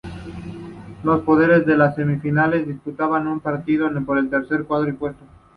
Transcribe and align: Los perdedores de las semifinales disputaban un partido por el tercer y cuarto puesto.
Los 1.03 1.19
perdedores 1.21 1.63
de 1.67 1.77
las 1.77 1.93
semifinales 1.95 2.65
disputaban 2.67 3.27
un 3.27 3.39
partido 3.39 3.87
por 4.03 4.17
el 4.17 4.31
tercer 4.31 4.61
y 4.61 4.63
cuarto 4.63 4.95
puesto. 4.97 5.23